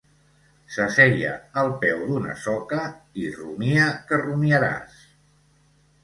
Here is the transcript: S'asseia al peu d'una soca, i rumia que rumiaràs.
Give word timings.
S'asseia 0.75 1.33
al 1.63 1.67
peu 1.83 1.99
d'una 2.07 2.33
soca, 2.45 2.79
i 3.25 3.25
rumia 3.35 3.85
que 4.07 4.19
rumiaràs. 4.23 4.97